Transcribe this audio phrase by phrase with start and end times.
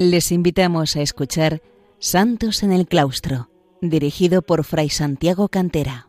[0.00, 1.60] Les invitamos a escuchar
[1.98, 3.50] Santos en el Claustro,
[3.82, 6.08] dirigido por Fray Santiago Cantera.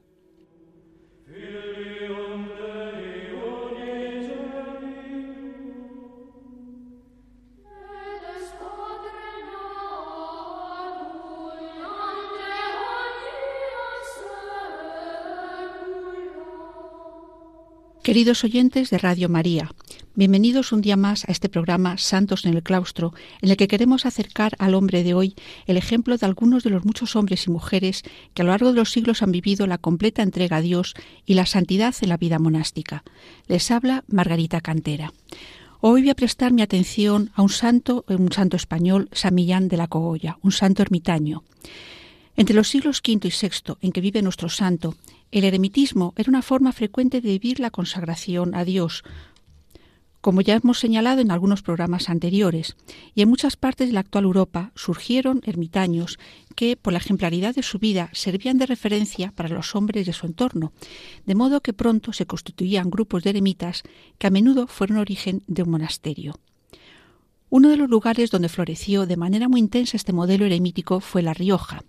[18.04, 19.72] Queridos oyentes de Radio María,
[20.20, 24.06] bienvenidos un día más a este programa Santos en el Claustro, en el que queremos
[24.06, 25.34] acercar al hombre de hoy
[25.66, 28.76] el ejemplo de algunos de los muchos hombres y mujeres que a lo largo de
[28.76, 30.94] los siglos han vivido la completa entrega a Dios
[31.26, 33.06] y la santidad en la vida monástica.
[33.48, 35.14] Les habla Margarita Cantera.
[35.80, 39.78] Hoy voy a prestar mi atención a un santo, un santo español, San Millán de
[39.78, 41.44] la Cogolla, un santo ermitaño.
[42.36, 44.96] Entre los siglos V y VI en que vive nuestro santo,
[45.32, 49.04] el eremitismo era una forma frecuente de vivir la consagración a Dios,
[50.22, 52.76] como ya hemos señalado en algunos programas anteriores,
[53.16, 56.20] y en muchas partes de la actual Europa surgieron ermitaños
[56.56, 60.26] que, por la ejemplaridad de su vida, servían de referencia para los hombres de su
[60.26, 60.74] entorno,
[61.26, 63.84] de modo que pronto se constituían grupos de eremitas
[64.18, 66.40] que a menudo fueron origen de un monasterio.
[67.50, 71.34] Uno de los lugares donde floreció de manera muy intensa este modelo eremítico fue La
[71.34, 71.84] Rioja,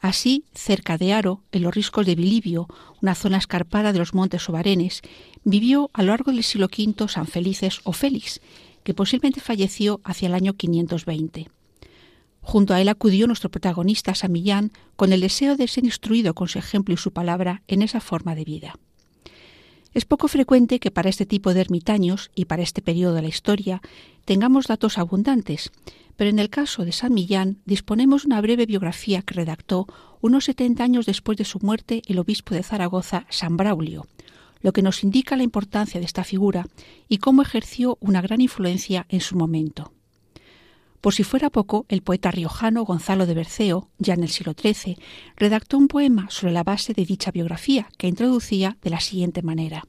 [0.00, 2.68] Así, cerca de Aro, en los riscos de Bilibio,
[3.02, 5.02] una zona escarpada de los montes Obarenes,
[5.44, 8.40] vivió a lo largo del siglo V San Felices o Félix,
[8.82, 11.48] que posiblemente falleció hacia el año 520.
[12.40, 16.48] Junto a él acudió nuestro protagonista San Millán con el deseo de ser instruido con
[16.48, 18.74] su ejemplo y su palabra en esa forma de vida.
[19.92, 23.28] Es poco frecuente que para este tipo de ermitaños y para este periodo de la
[23.28, 23.82] historia
[24.24, 25.72] tengamos datos abundantes,
[26.20, 29.86] pero en el caso de San Millán disponemos una breve biografía que redactó
[30.20, 34.06] unos 70 años después de su muerte el obispo de Zaragoza, San Braulio,
[34.60, 36.66] lo que nos indica la importancia de esta figura
[37.08, 39.94] y cómo ejerció una gran influencia en su momento.
[41.00, 44.98] Por si fuera poco, el poeta riojano Gonzalo de Berceo, ya en el siglo XIII,
[45.36, 49.86] redactó un poema sobre la base de dicha biografía que introducía de la siguiente manera.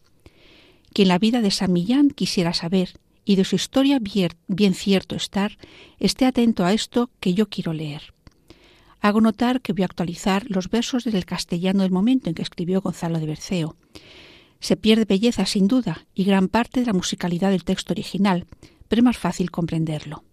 [0.93, 2.93] Quien la vida de San Millán quisiera saber
[3.31, 5.57] y de su historia bien cierto estar,
[5.99, 8.13] esté atento a esto que yo quiero leer.
[8.99, 12.81] Hago notar que voy a actualizar los versos del castellano del momento en que escribió
[12.81, 13.77] Gonzalo de Berceo.
[14.59, 18.47] Se pierde belleza sin duda y gran parte de la musicalidad del texto original,
[18.89, 20.25] pero es más fácil comprenderlo.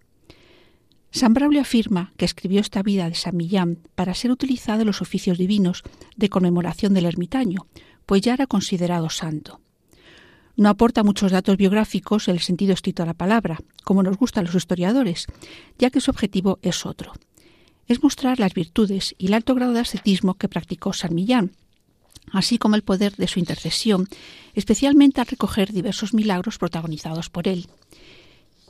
[1.12, 5.03] San Braulio afirma que escribió esta vida de San Millán para ser utilizado en los
[5.03, 5.84] oficios divinos
[6.16, 7.69] de conmemoración del ermitaño,
[8.06, 9.60] pues ya era considerado santo.
[10.58, 14.44] No aporta muchos datos biográficos en el sentido estricto de la palabra, como nos gustan
[14.44, 15.26] los historiadores,
[15.78, 17.12] ya que su objetivo es otro.
[17.86, 21.52] Es mostrar las virtudes y el alto grado de ascetismo que practicó San Millán,
[22.32, 24.08] así como el poder de su intercesión,
[24.52, 27.69] especialmente al recoger diversos milagros protagonizados por él.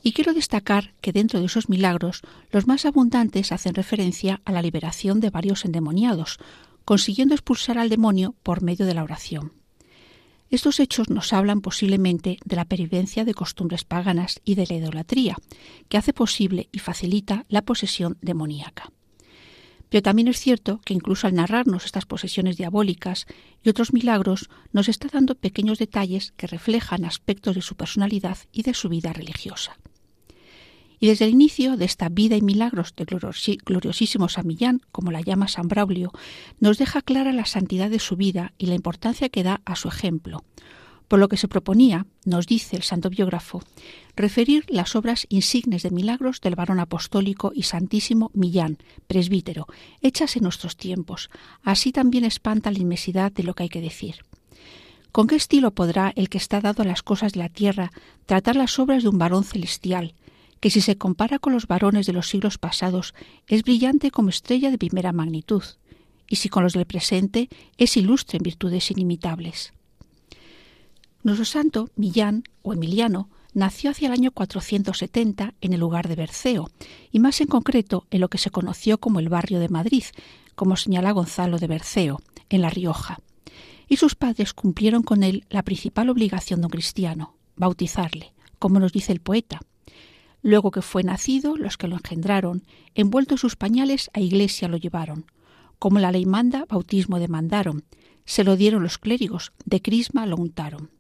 [0.02, 2.20] Y quiero destacar que dentro de esos milagros,
[2.52, 6.36] los más abundantes hacen referencia a la liberación de varios endemoniados,
[6.84, 9.57] consiguiendo expulsar al demonio por medio de la oración.
[10.50, 15.36] Estos hechos nos hablan posiblemente de la pervivencia de costumbres paganas y de la idolatría,
[15.88, 18.90] que hace posible y facilita la posesión demoníaca.
[19.90, 23.26] Pero también es cierto que incluso al narrarnos estas posesiones diabólicas
[23.62, 28.62] y otros milagros, nos está dando pequeños detalles que reflejan aspectos de su personalidad y
[28.62, 29.78] de su vida religiosa.
[31.00, 35.20] Y desde el inicio de esta vida y milagros de gloriosísimo San Millán, como la
[35.20, 36.12] llama San Braulio,
[36.60, 39.88] nos deja clara la santidad de su vida y la importancia que da a su
[39.88, 40.44] ejemplo.
[41.08, 43.62] Por lo que se proponía, nos dice el santo biógrafo,
[44.14, 48.76] referir las obras insignes de milagros del varón apostólico y santísimo Millán,
[49.06, 49.66] presbítero,
[50.02, 51.30] hechas en nuestros tiempos.
[51.62, 54.16] Así también espanta la inmensidad de lo que hay que decir.
[55.12, 57.90] ¿Con qué estilo podrá el que está dado a las cosas de la tierra
[58.26, 60.14] tratar las obras de un varón celestial,
[60.60, 63.14] que si se compara con los varones de los siglos pasados
[63.46, 65.62] es brillante como estrella de primera magnitud,
[66.28, 69.72] y si con los del presente es ilustre en virtudes inimitables.
[71.22, 76.70] Nuestro santo, Millán o Emiliano, nació hacia el año 470 en el lugar de Berceo,
[77.10, 80.04] y más en concreto en lo que se conoció como el barrio de Madrid,
[80.54, 82.20] como señala Gonzalo de Berceo,
[82.50, 83.18] en La Rioja.
[83.88, 88.92] Y sus padres cumplieron con él la principal obligación de un cristiano, bautizarle, como nos
[88.92, 89.60] dice el poeta,
[90.42, 92.64] Luego que fue nacido, los que lo engendraron,
[92.94, 95.26] envueltos sus pañales, a iglesia lo llevaron.
[95.78, 97.84] Como la ley manda, bautismo demandaron.
[98.24, 100.90] Se lo dieron los clérigos, de crisma lo untaron.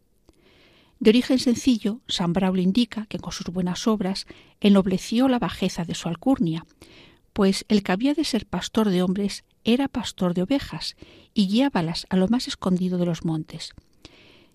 [1.00, 4.26] De origen sencillo, San Braulio indica que con sus buenas obras
[4.60, 6.66] ennobleció la bajeza de su alcurnia,
[7.32, 10.96] pues el que había de ser pastor de hombres era pastor de ovejas
[11.34, 13.74] y guiábalas a lo más escondido de los montes.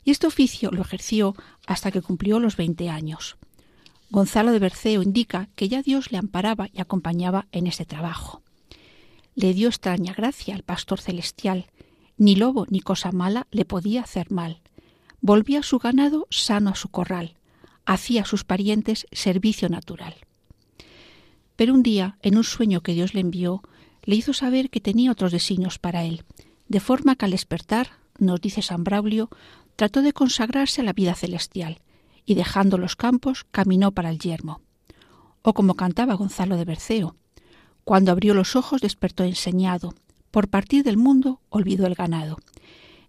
[0.04, 1.34] Y este oficio lo ejerció
[1.66, 3.38] hasta que cumplió los veinte años.
[4.14, 8.44] Gonzalo de Berceo indica que ya Dios le amparaba y acompañaba en este trabajo.
[9.34, 11.66] Le dio extraña gracia al pastor celestial.
[12.16, 14.62] Ni lobo ni cosa mala le podía hacer mal.
[15.20, 17.38] Volvía su ganado sano a su corral.
[17.88, 20.14] Hacía a sus parientes servicio natural.
[21.56, 23.64] Pero un día, en un sueño que Dios le envió,
[24.04, 26.24] le hizo saber que tenía otros designios para él,
[26.68, 27.90] de forma que al despertar,
[28.20, 29.32] nos dice San Braulio,
[29.76, 31.80] trató de consagrarse a la vida celestial,
[32.26, 34.62] y dejando los campos caminó para el yermo.
[35.42, 37.16] O como cantaba Gonzalo de Berceo,
[37.84, 39.94] cuando abrió los ojos despertó enseñado,
[40.32, 42.38] por partir del mundo olvidó el ganado.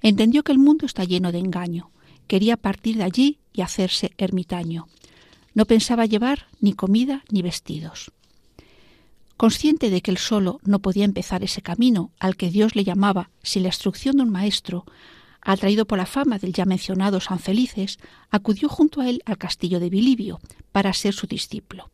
[0.02, 1.90] Entendió que el mundo está lleno de engaño,
[2.26, 4.88] quería partir de allí y hacerse ermitaño.
[5.54, 8.10] No pensaba llevar ni comida ni vestidos.
[9.36, 13.30] Consciente de que él solo no podía empezar ese camino al que Dios le llamaba
[13.42, 14.84] sin la instrucción de un maestro,
[15.44, 17.98] atraído por la fama del ya mencionado San Felices,
[18.30, 20.40] acudió junto a él al castillo de Bilibio
[20.72, 21.90] para ser su discípulo.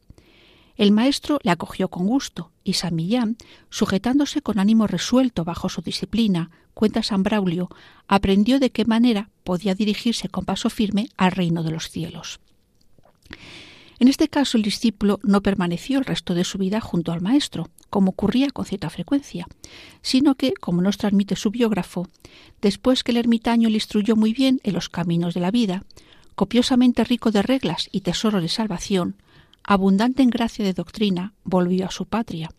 [0.76, 3.36] El maestro le acogió con gusto y San Millán,
[3.68, 7.68] sujetándose con ánimo resuelto bajo su disciplina, cuenta San Braulio,
[8.08, 12.40] aprendió de qué manera podía dirigirse con paso firme al reino de los cielos.
[14.00, 17.68] En este caso, el discípulo no permaneció el resto de su vida junto al maestro,
[17.90, 19.46] como ocurría con cierta frecuencia,
[20.00, 22.08] sino que, como nos transmite su biógrafo,
[22.62, 25.84] después que el ermitaño le instruyó muy bien en los caminos de la vida,
[26.34, 29.16] copiosamente rico de reglas y tesoro de salvación,
[29.64, 32.50] abundante en gracia de doctrina, volvió a su patria.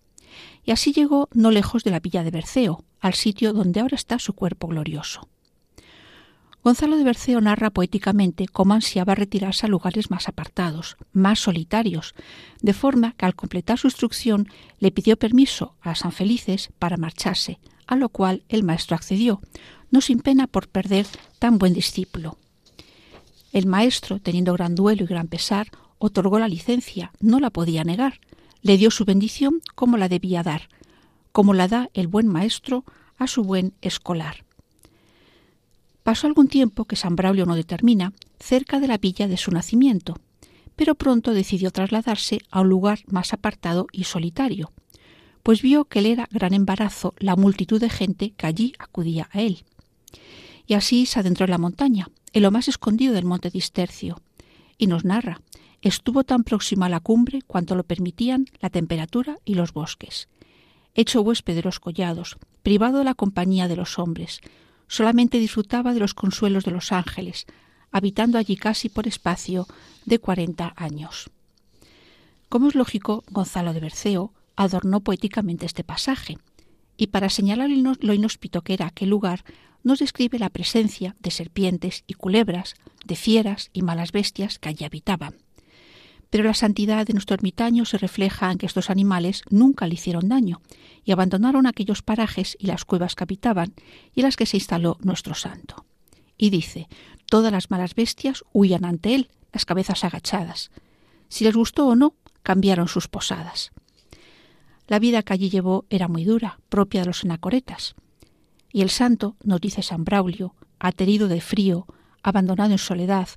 [0.64, 4.20] Y así llegó no lejos de la villa de Berceo, al sitio donde ahora está
[4.20, 5.28] su cuerpo glorioso.
[6.64, 12.14] Gonzalo de Berceo narra poéticamente cómo ansiaba retirarse a lugares más apartados, más solitarios,
[12.62, 14.48] de forma que al completar su instrucción
[14.80, 19.42] le pidió permiso a San Felices para marcharse, a lo cual el maestro accedió,
[19.90, 21.08] no sin pena por perder
[21.40, 22.38] tan buen discípulo.
[23.52, 25.68] El maestro, teniendo gran duelo y gran pesar,
[25.98, 28.20] otorgó la licencia, no la podía negar,
[28.62, 30.70] le dio su bendición como la debía dar,
[31.32, 32.86] como la da el buen maestro
[33.18, 34.46] a su buen escolar.
[36.04, 40.18] Pasó algún tiempo, que San Braulio no determina, cerca de la villa de su nacimiento,
[40.76, 44.72] pero pronto decidió trasladarse a un lugar más apartado y solitario,
[45.44, 49.42] pues vio que le era gran embarazo la multitud de gente que allí acudía a
[49.42, 49.64] él.
[50.66, 54.22] Y así se adentró en la montaña, en lo más escondido del monte Distercio,
[54.78, 55.42] y nos narra,
[55.82, 60.30] estuvo tan próximo a la cumbre cuanto lo permitían la temperatura y los bosques.
[60.94, 64.42] Hecho huésped de los collados, privado de la compañía de los hombres,
[64.92, 67.46] solamente disfrutaba de los consuelos de los ángeles,
[67.94, 69.66] habitando allí casi por espacio
[70.06, 71.30] de cuarenta años.
[72.50, 76.40] Como es lógico, Gonzalo de Berceo adornó poéticamente este pasaje,
[76.98, 79.46] y para señalar lo inhóspito que era aquel lugar,
[79.82, 84.84] nos describe la presencia de serpientes y culebras, de fieras y malas bestias que allí
[84.84, 85.36] habitaban.
[86.32, 90.30] Pero la santidad de nuestro ermitaño se refleja en que estos animales nunca le hicieron
[90.30, 90.62] daño
[91.04, 93.74] y abandonaron aquellos parajes y las cuevas que habitaban
[94.16, 95.86] y en las que se instaló nuestro santo.
[96.38, 96.88] Y dice,
[97.26, 100.72] todas las malas bestias huían ante él, las cabezas agachadas.
[101.28, 103.72] Si les gustó o no, cambiaron sus posadas.
[104.88, 107.96] La vida que allí llevó era muy dura, propia de los anacoretas.
[108.72, 111.88] Y el santo, nos dice San Braulio, aterido de frío,
[112.24, 113.28] abandonado en soledad,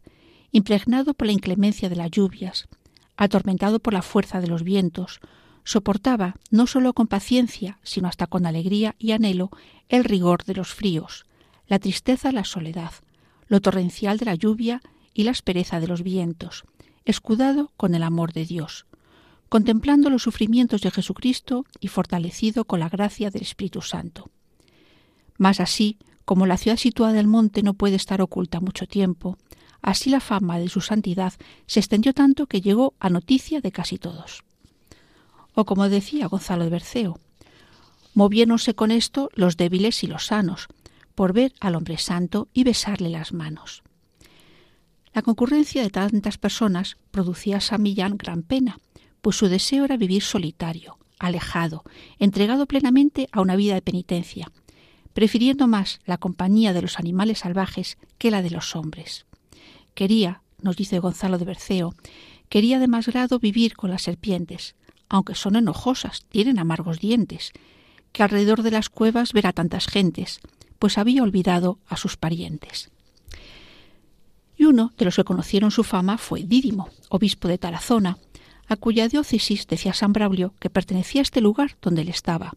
[0.53, 2.69] impregnado por la inclemencia de las lluvias,
[3.17, 5.21] atormentado por la fuerza de los vientos,
[5.65, 9.51] soportaba no sólo con paciencia, sino hasta con alegría y anhelo
[9.89, 11.27] el rigor de los fríos,
[11.67, 12.93] la tristeza la soledad,
[13.49, 14.83] lo torrencial de la lluvia
[15.15, 16.65] y la aspereza de los vientos,
[17.05, 18.87] escudado con el amor de Dios,
[19.49, 24.31] contemplando los sufrimientos de Jesucristo y fortalecido con la gracia del Espíritu Santo.
[25.39, 29.37] Mas así, como la ciudad situada del monte no puede estar oculta mucho tiempo,
[29.85, 31.35] Así la fama de su santidad
[31.67, 34.43] se extendió tanto que llegó a noticia de casi todos.
[35.53, 37.21] O como decía Gonzalo de Berceo,
[38.15, 40.69] moviéronse con esto los débiles y los sanos,
[41.15, 43.83] por ver al hombre santo y besarle las manos.
[45.13, 48.81] La concurrencia de tantas personas producía a San Millán gran pena,
[49.21, 51.85] pues su deseo era vivir solitario, alejado,
[52.19, 54.51] entregado plenamente a una vida de penitencia,
[55.13, 59.27] prefiriendo más la compañía de los animales salvajes que la de los hombres.
[59.95, 61.95] Quería, nos dice Gonzalo de Berceo,
[62.49, 64.75] quería de más grado vivir con las serpientes,
[65.09, 67.53] aunque son enojosas, tienen amargos dientes,
[68.13, 70.41] que alrededor de las cuevas verá tantas gentes,
[70.79, 72.91] pues había olvidado a sus parientes.
[74.57, 78.19] Y uno de los que conocieron su fama fue Dídimo, obispo de Tarazona,
[78.67, 82.53] a cuya diócesis decía San Braulio que pertenecía a este lugar donde él estaba.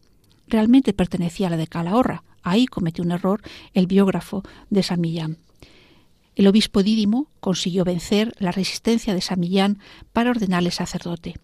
[0.46, 2.22] Realmente pertenecía a la de Calahorra.
[2.42, 3.42] Ahí cometió un error
[3.74, 5.38] el biógrafo de San Millán.
[6.38, 9.80] El obispo Dídimo consiguió vencer la resistencia de San Millán
[10.12, 11.34] para ordenarle sacerdote.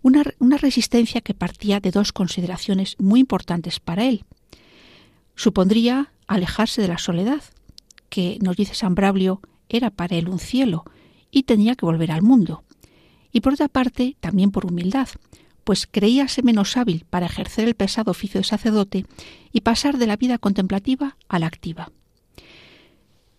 [0.00, 0.22] Una,
[0.58, 4.24] resistencia que partía de dos consideraciones muy importantes para él.
[5.34, 7.42] Supondría alejarse de la soledad,
[8.10, 10.84] que, nos dice San Braulio, era para él un cielo,
[11.32, 12.62] y tenía que volver al mundo.
[13.32, 15.08] Y por otra parte, también por humildad,
[15.64, 19.04] pues creíase menos hábil para ejercer el pesado oficio de sacerdote
[19.50, 21.90] y pasar de la vida contemplativa a la activa.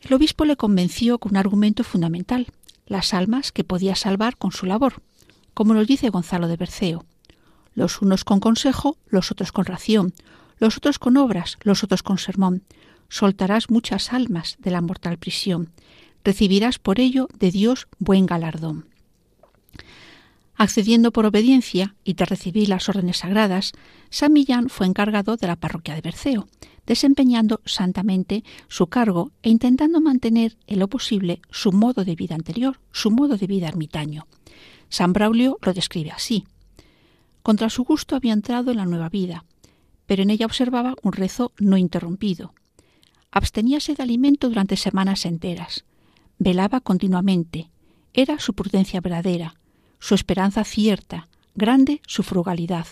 [0.03, 2.47] El obispo le convenció con un argumento fundamental,
[2.85, 5.01] las almas que podía salvar con su labor,
[5.53, 7.05] como nos dice Gonzalo de Berceo,
[7.73, 10.13] los unos con consejo, los otros con ración,
[10.57, 12.63] los otros con obras, los otros con sermón.
[13.07, 15.71] Soltarás muchas almas de la mortal prisión,
[16.23, 18.92] recibirás por ello de Dios buen galardón.
[20.63, 23.73] Accediendo por obediencia y de recibir las órdenes sagradas,
[24.09, 26.47] San Millán fue encargado de la parroquia de Berceo,
[26.87, 32.79] desempeñando santamente su cargo e intentando mantener en lo posible su modo de vida anterior,
[32.93, 34.25] su modo de vida ermitaño.
[34.87, 36.45] San Braulio lo describe así.
[37.41, 39.43] Contra su gusto había entrado en la nueva vida,
[40.05, 42.53] pero en ella observaba un rezo no interrumpido.
[43.31, 45.83] Absteníase de alimento durante semanas enteras.
[46.39, 47.69] Velaba continuamente.
[48.13, 49.55] Era su prudencia verdadera,
[50.03, 52.87] su esperanza cierta, grande su frugalidad,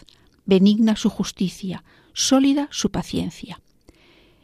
[0.46, 3.60] benigna su justicia, sólida su paciencia.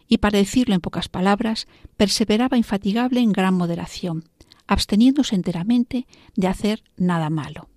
[0.10, 4.26] Y para decirlo en pocas palabras, perseveraba infatigable en gran moderación,
[4.68, 7.70] absteniéndose enteramente de hacer nada malo.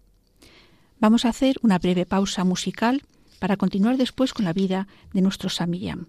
[0.99, 3.03] Vamos a hacer una breve pausa musical
[3.39, 6.09] para continuar después con la vida de nuestro Samiyam.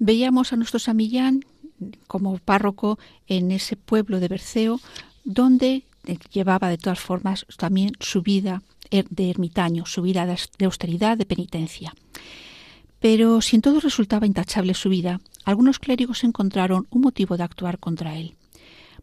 [0.00, 1.44] Veíamos a nuestro Samillán
[2.06, 4.80] como párroco en ese pueblo de Berceo,
[5.24, 5.84] donde
[6.32, 11.26] llevaba de todas formas también su vida er, de ermitaño, su vida de austeridad, de
[11.26, 11.94] penitencia.
[12.98, 17.78] Pero si en todo resultaba intachable su vida, algunos clérigos encontraron un motivo de actuar
[17.78, 18.36] contra él.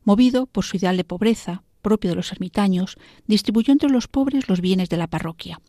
[0.04, 4.62] Movido por su ideal de pobreza, propio de los ermitaños, distribuyó entre los pobres los
[4.62, 5.62] bienes de la parroquia,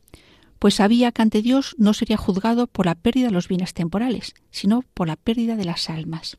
[0.59, 4.35] pues sabía que ante Dios no sería juzgado por la pérdida de los bienes temporales,
[4.51, 6.37] sino por la pérdida de las almas.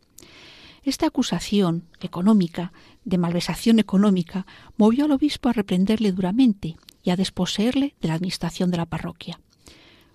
[0.83, 2.73] Esta acusación económica,
[3.05, 4.47] de malversación económica,
[4.77, 9.41] movió al obispo a reprenderle duramente y a desposeerle de la administración de la parroquia.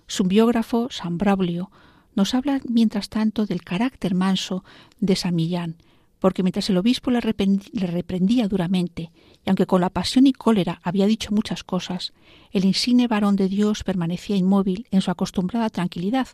[0.06, 1.70] Su biógrafo, San Braulio,
[2.14, 4.64] nos habla mientras tanto del carácter manso
[5.00, 5.76] de San Millán,
[6.18, 9.10] porque mientras el obispo le, reprendía duramente,
[9.44, 12.12] y aunque con la pasión y cólera había dicho muchas cosas,
[12.52, 16.28] el insigne varón de Dios permanecía inmóvil en su acostumbrada tranquilidad,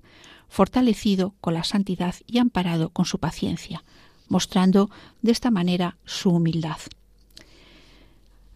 [0.48, 3.84] fortalecido con la santidad y amparado con su paciencia,
[4.28, 6.78] mostrando de esta manera su humildad.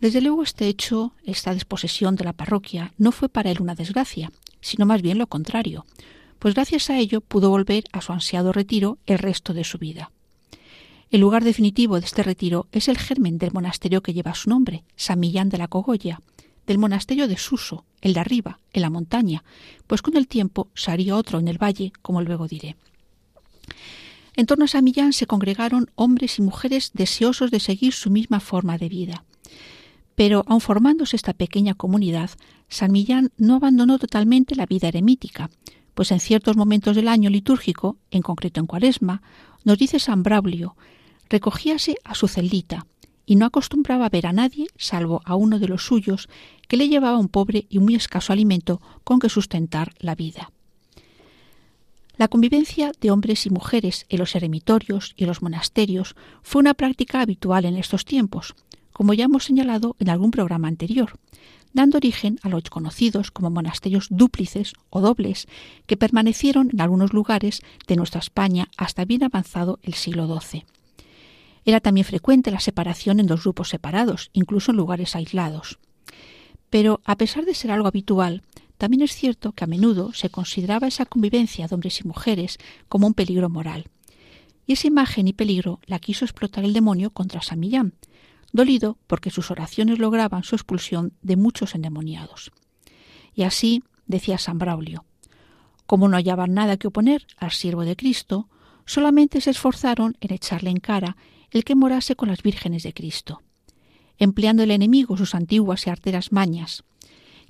[0.00, 4.30] Desde luego este hecho, esta desposesión de la parroquia, no fue para él una desgracia,
[4.60, 5.86] sino más bien lo contrario,
[6.38, 10.10] pues gracias a ello pudo volver a su ansiado retiro el resto de su vida.
[11.10, 14.84] El lugar definitivo de este retiro es el germen del monasterio que lleva su nombre,
[14.96, 16.20] San Millán de la Cogolla,
[16.66, 19.44] del monasterio de Suso, el de arriba, en la montaña,
[19.86, 22.76] pues con el tiempo se haría otro en el valle, como luego diré.
[24.34, 28.40] En torno a San Millán se congregaron hombres y mujeres deseosos de seguir su misma
[28.40, 29.24] forma de vida.
[30.16, 32.30] Pero, aun formándose esta pequeña comunidad,
[32.68, 35.50] San Millán no abandonó totalmente la vida eremítica,
[35.94, 39.22] pues en ciertos momentos del año litúrgico, en concreto en Cuaresma,
[39.64, 40.76] nos dice San Braulio,
[41.28, 42.86] recogíase a su celdita
[43.26, 46.28] y no acostumbraba ver a nadie, salvo a uno de los suyos,
[46.68, 50.52] que le llevaba un pobre y muy escaso alimento con que sustentar la vida.
[52.16, 57.20] La convivencia de hombres y mujeres en los eremitorios y los monasterios fue una práctica
[57.20, 58.54] habitual en estos tiempos,
[58.92, 61.18] como ya hemos señalado en algún programa anterior,
[61.74, 65.46] dando origen a los conocidos como monasterios dúplices o dobles,
[65.86, 70.64] que permanecieron en algunos lugares de nuestra España hasta bien avanzado el siglo XII.
[71.66, 75.80] Era también frecuente la separación en dos grupos separados, incluso en lugares aislados.
[76.70, 78.42] Pero, a pesar de ser algo habitual,
[78.78, 82.58] también es cierto que a menudo se consideraba esa convivencia de hombres y mujeres
[82.88, 83.90] como un peligro moral.
[84.64, 87.94] Y esa imagen y peligro la quiso explotar el demonio contra Samillán,
[88.52, 92.52] dolido porque sus oraciones lograban su expulsión de muchos endemoniados.
[93.34, 95.04] Y así decía San Braulio,
[95.86, 98.48] como no hallaban nada que oponer al siervo de Cristo,
[98.84, 101.16] solamente se esforzaron en echarle en cara
[101.56, 103.42] el que morase con las vírgenes de Cristo,
[104.18, 106.84] empleando el enemigo sus antiguas y arteras mañas,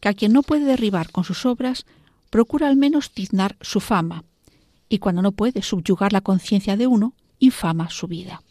[0.00, 1.86] que a quien no puede derribar con sus obras,
[2.30, 4.24] procura al menos tiznar su fama,
[4.88, 8.42] y cuando no puede subyugar la conciencia de uno, infama su vida.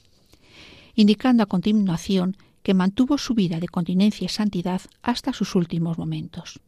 [0.94, 6.60] Indicando a continuación que mantuvo su vida de continencia y santidad hasta sus últimos momentos.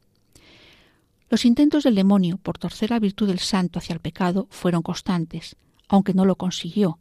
[1.29, 5.57] Los intentos del demonio por torcer la virtud del santo hacia el pecado fueron constantes,
[5.89, 6.99] aunque no lo consiguió,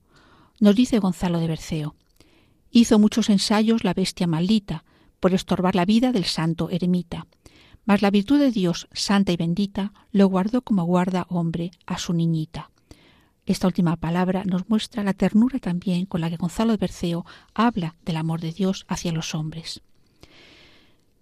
[0.61, 1.95] nos dice Gonzalo de Berceo.
[2.71, 4.85] Hizo muchos ensayos la bestia maldita
[5.21, 7.27] por estorbar la vida del santo eremita,
[7.85, 12.13] mas la virtud de Dios, santa y bendita, lo guardó como guarda hombre a su
[12.13, 12.71] niñita.
[13.47, 17.95] Esta última palabra nos muestra la ternura también con la que Gonzalo de Berceo habla
[18.05, 19.83] del amor de Dios hacia los hombres.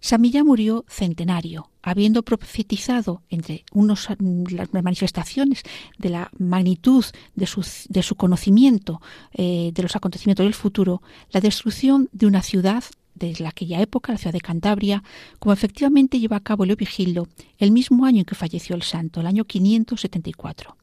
[0.05, 4.07] Samilla murió centenario, habiendo profetizado entre unos,
[4.51, 5.63] las manifestaciones
[5.97, 9.01] de la magnitud de su, conocimiento
[9.33, 14.19] eh, de los acontecimientos del futuro, la destrucción de una ciudad desde aquella época, la
[14.19, 15.03] ciudad de Cantabria,
[15.39, 19.27] como efectivamente lleva a cabo Leovigildo el mismo año en que falleció el santo, el
[19.27, 20.77] año 574.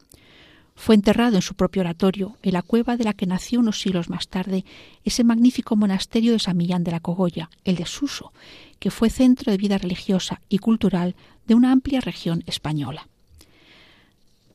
[0.76, 4.10] Fue enterrado en su propio oratorio, en la cueva de la que nació unos siglos
[4.10, 4.66] más tarde
[5.04, 8.34] ese magnífico monasterio de San Millán de la Cogolla, el de Suso,
[8.80, 11.16] que fue centro de vida religiosa y cultural
[11.48, 13.08] de una amplia región española.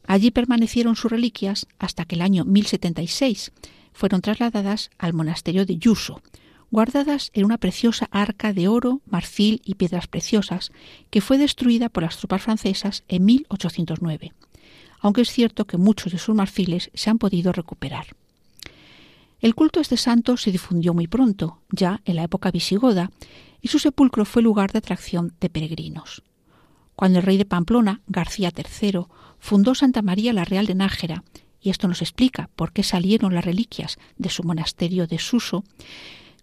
[0.07, 3.53] Allí permanecieron sus reliquias hasta que el año 1076
[3.93, 6.23] fueron trasladadas al monasterio de Yuso,
[6.71, 10.73] guardadas en una preciosa arca de oro, marfil y piedras preciosas,
[11.11, 14.33] que fue destruida por las tropas francesas en 1809,
[15.01, 18.07] aunque es cierto que muchos de sus marfiles se han podido recuperar.
[19.41, 23.11] El culto a este santo se difundió muy pronto, ya en la época visigoda,
[23.61, 26.23] y su sepulcro fue lugar de atracción de peregrinos.
[26.95, 29.01] Cuando el rey de Pamplona, García III,
[29.39, 31.25] fundó Santa María la Real de Nájera,
[31.61, 35.65] y esto nos explica por qué salieron las reliquias de su monasterio de Suso,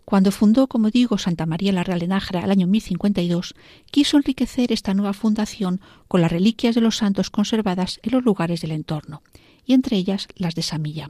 [0.05, 3.55] cuando fundó, como digo, Santa María la Real de Nájera al año 1052,
[3.89, 8.61] quiso enriquecer esta nueva fundación con las reliquias de los santos conservadas en los lugares
[8.61, 9.23] del entorno,
[9.65, 11.09] y entre ellas las de Samilla.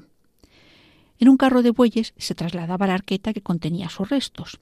[1.20, 4.60] En un carro de bueyes se trasladaba la arqueta que contenía sus restos,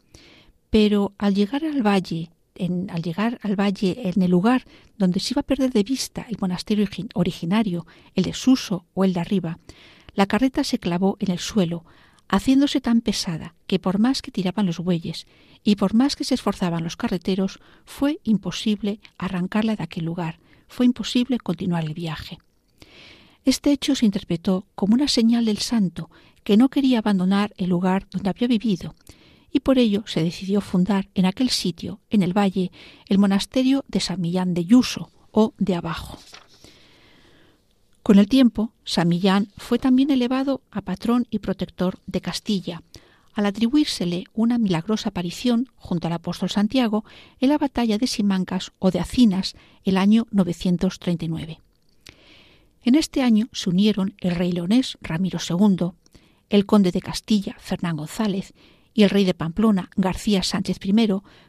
[0.70, 4.66] pero al llegar al valle, en, al llegar al valle en el lugar
[4.98, 9.14] donde se iba a perder de vista el monasterio originario, el de Suso o el
[9.14, 9.60] de arriba,
[10.14, 11.86] la carreta se clavó en el suelo,
[12.32, 15.28] haciéndose tan pesada que por más que tiraban los bueyes
[15.64, 20.86] y por más que se esforzaban los carreteros, fue imposible arrancarla de aquel lugar, fue
[20.86, 22.40] imposible continuar el viaje.
[23.44, 26.10] Este hecho se interpretó como una señal del santo,
[26.44, 28.96] que no quería abandonar el lugar donde había vivido,
[29.52, 32.72] y por ello se decidió fundar en aquel sitio, en el valle,
[33.08, 36.18] el monasterio de San Millán de Yuso, o de Abajo.
[38.04, 42.82] Con el tiempo, San Millán fue también elevado a patrón y protector de Castilla,
[43.34, 47.06] al atribuírsele una milagrosa aparición junto al apóstol Santiago
[47.40, 51.62] en la batalla de Simancas o de Acinas el año 939.
[52.84, 55.92] En este año se unieron el rey leonés Ramiro II,
[56.50, 58.54] el conde de Castilla Fernán González
[58.94, 60.94] y el rey de Pamplona García Sánchez I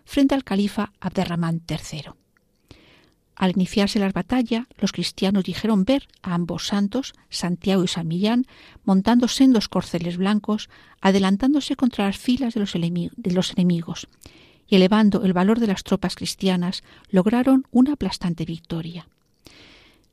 [0.05, 2.22] frente al califa Abderramán III.
[3.42, 8.46] Al iniciarse la batalla, los cristianos dijeron ver a ambos santos, Santiago y San Millán,
[8.85, 14.07] montando sendos corceles blancos, adelantándose contra las filas de los, de los enemigos,
[14.68, 19.09] y elevando el valor de las tropas cristianas, lograron una aplastante victoria.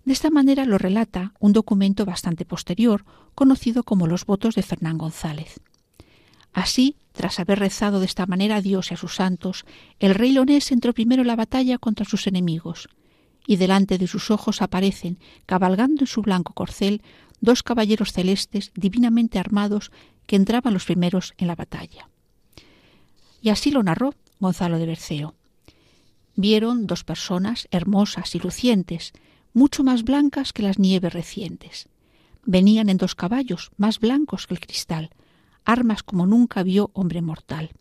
[0.05, 4.97] De esta manera lo relata un documento bastante posterior, conocido como los votos de Fernán
[4.97, 5.59] González.
[6.51, 9.65] Así, tras haber rezado de esta manera a Dios y a sus santos,
[9.99, 12.89] el rey leonés entró primero en la batalla contra sus enemigos,
[13.49, 17.01] y delante de sus ojos aparecen, cabalgando en su blanco corcel,
[17.41, 19.91] dos caballeros celestes divinamente armados
[20.27, 22.09] que entraban los primeros en la batalla.
[23.41, 25.33] Y así lo narró Gonzalo de Berceo.
[26.35, 29.13] Vieron dos personas hermosas y lucientes,
[29.51, 31.89] mucho más blancas que las nieves recientes.
[32.45, 35.09] Venían en dos caballos, más blancos que el cristal,
[35.65, 37.71] armas como nunca vio hombre mortal.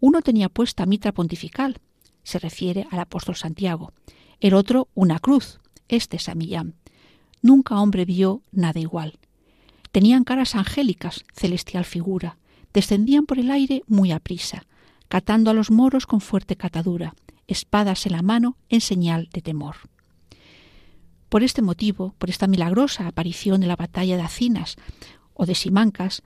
[0.00, 1.80] Uno tenía puesta mitra pontifical,
[2.22, 3.92] se refiere al apóstol Santiago,
[4.40, 6.74] el otro una cruz, este Samillán.
[7.42, 9.18] Nunca hombre vio nada igual.
[9.92, 12.38] Tenían caras angélicas, celestial figura,
[12.72, 14.66] descendían por el aire muy aprisa,
[15.08, 17.14] catando a los moros con fuerte catadura,
[17.48, 19.76] espadas en la mano en señal de temor.
[21.28, 24.76] Por este motivo, por esta milagrosa aparición en la batalla de Acinas
[25.34, 26.22] o de Simancas,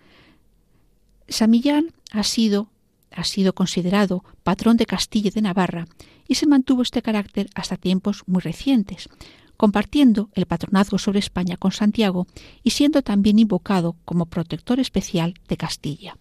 [1.28, 2.68] Samillán ha sido,
[3.16, 5.86] ha sido considerado patrón de Castilla y de Navarra
[6.28, 9.08] y se mantuvo este carácter hasta tiempos muy recientes,
[9.56, 12.26] compartiendo el patronazgo sobre España con Santiago
[12.62, 16.16] y siendo también invocado como protector especial de Castilla.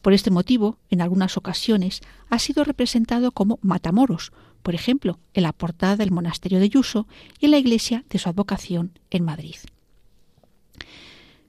[0.00, 5.52] Por este motivo, en algunas ocasiones ha sido representado como Matamoros, por ejemplo, en la
[5.52, 7.06] portada del monasterio de Yuso
[7.38, 9.56] y en la iglesia de su advocación en Madrid.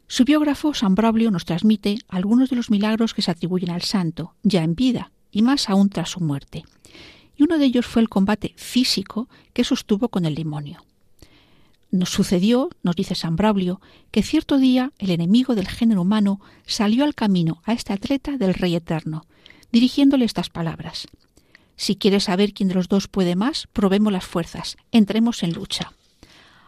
[0.08, 4.36] Su biógrafo San Braulio nos transmite algunos de los milagros que se atribuyen al santo,
[4.44, 6.64] ya en vida, y más aún tras su muerte.
[7.36, 10.84] Y uno de ellos fue el combate físico que sostuvo con el demonio.
[11.90, 13.80] Nos sucedió, nos dice San Braulio,
[14.12, 18.54] que cierto día el enemigo del género humano salió al camino a este atleta del
[18.54, 19.26] Rey Eterno,
[19.72, 21.08] dirigiéndole estas palabras.
[21.76, 25.94] Si quieres saber quién de los dos puede más, probemos las fuerzas, entremos en lucha.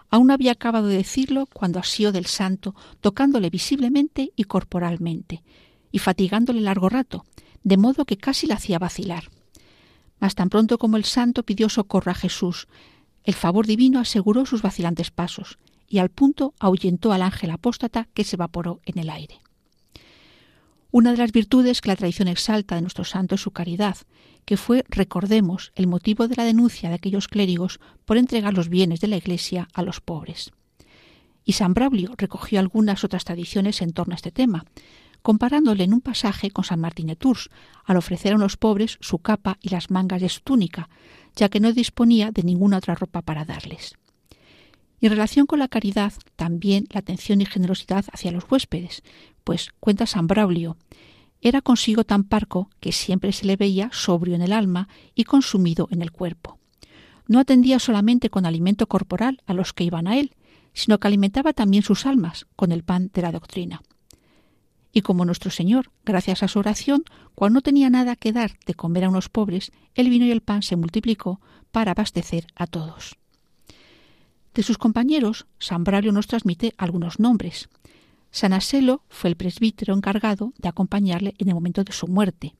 [0.09, 5.43] Aún había acabado de decirlo cuando asió del santo, tocándole visiblemente y corporalmente,
[5.91, 7.25] y fatigándole largo rato,
[7.63, 9.31] de modo que casi la hacía vacilar.
[10.19, 12.67] Mas tan pronto como el santo pidió socorro a Jesús,
[13.23, 18.23] el favor divino aseguró sus vacilantes pasos, y al punto ahuyentó al ángel apóstata que
[18.23, 19.41] se evaporó en el aire.
[20.97, 23.97] Una de las virtudes que la tradición exalta de nuestro santo es su caridad,
[24.45, 29.01] que fue, recordemos, el motivo de la denuncia de aquellos clérigos por entregar los bienes
[29.01, 30.53] de la Iglesia a los pobres.
[31.43, 34.63] Y San Braulio recogió algunas otras tradiciones en torno a este tema,
[35.21, 37.49] comparándole en un pasaje con San Martín de Tours,
[37.83, 40.87] al ofrecer a unos pobres su capa y las mangas de su túnica,
[41.35, 43.95] ya que no disponía de ninguna otra ropa para darles.
[45.01, 49.03] Y en relación con la caridad, también la atención y generosidad hacia los huéspedes,
[49.45, 50.75] pues, cuenta San Braulio,
[51.39, 55.87] era consigo tan parco que siempre se le veía sobrio en el alma y consumido
[55.91, 56.57] en el cuerpo.
[57.27, 60.35] No atendía solamente con alimento corporal a los que iban a él,
[60.73, 63.81] sino que alimentaba también sus almas con el pan de la doctrina.
[64.91, 67.03] Y como nuestro Señor, gracias a su oración,
[67.35, 70.41] cuando no tenía nada que dar de comer a unos pobres, el vino y el
[70.41, 71.39] pan se multiplicó
[71.71, 73.17] para abastecer a todos.
[74.55, 77.69] De sus compañeros, San Braulio nos transmite algunos nombres.
[78.35, 82.53] San Aselo fue el presbítero encargado de acompañarle en el momento de su muerte.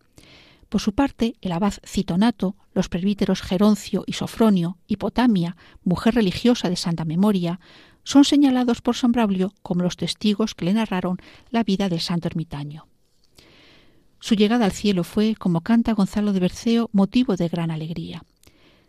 [0.70, 6.70] Por su parte, el abad Citonato, los presbíteros Geroncio y Sofronio y Potamia, mujer religiosa
[6.70, 7.60] de santa memoria,
[8.06, 11.18] son señalados por San Braulio como los testigos que le narraron
[11.50, 12.88] la vida del santo ermitaño.
[14.22, 18.24] Su llegada al cielo fue, como canta Gonzalo de Berceo, motivo de gran alegría.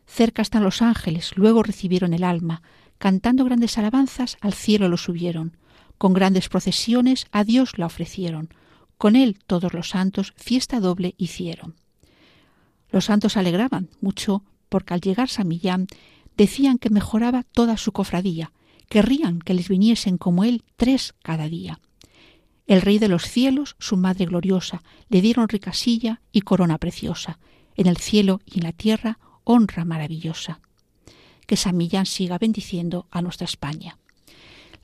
[0.07, 2.62] Cerca están los ángeles, luego recibieron el alma,
[2.99, 5.57] cantando grandes alabanzas al cielo lo subieron,
[5.98, 8.50] con grandes procesiones a Dios la ofrecieron.
[8.98, 11.76] Con él todos los santos fiesta doble hicieron.
[12.90, 15.87] Los santos alegraban mucho porque al llegar San Millán
[16.37, 18.52] decían que mejoraba toda su cofradía,
[18.88, 21.80] querrían que les viniesen como él tres cada día.
[22.66, 27.38] El Rey de los cielos, su Madre gloriosa, le dieron rica silla y corona preciosa,
[27.76, 30.61] en el cielo y en la tierra honra maravillosa.
[31.46, 33.98] Que San Millán siga bendiciendo a nuestra España.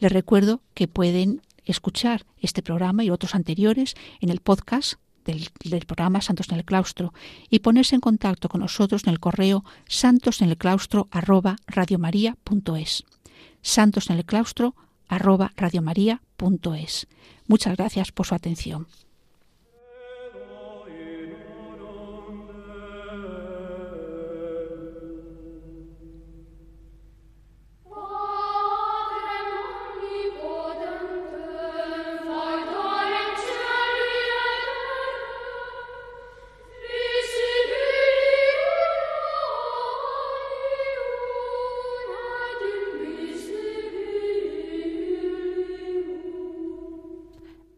[0.03, 5.49] Les recuerdo que pueden escuchar este programa y otros anteriores en el podcast del,
[5.87, 7.15] programa Santos en el Claustro
[7.49, 11.57] y ponerse en contacto con nosotros en el correo santosenelclaustro arroba
[13.61, 14.75] Santos en el claustro
[15.07, 15.53] arroba
[17.47, 18.89] Muchas gracias por su atención.